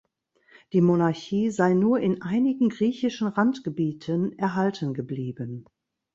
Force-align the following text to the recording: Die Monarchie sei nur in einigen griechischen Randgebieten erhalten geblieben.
Die 0.73 0.81
Monarchie 0.81 1.51
sei 1.51 1.75
nur 1.75 1.99
in 1.99 2.23
einigen 2.23 2.69
griechischen 2.69 3.27
Randgebieten 3.27 4.33
erhalten 4.39 4.95
geblieben. 4.95 5.65